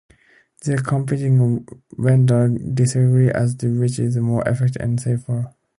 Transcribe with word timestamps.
Their 0.65 0.79
competing 0.79 1.67
vendors 1.95 2.57
disagree 2.73 3.29
as 3.29 3.53
to 3.57 3.79
which 3.79 3.99
is 3.99 4.17
more 4.17 4.41
effective 4.47 4.81
and 4.81 4.99
safer. 4.99 5.53